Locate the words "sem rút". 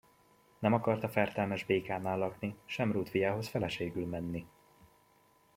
2.65-3.09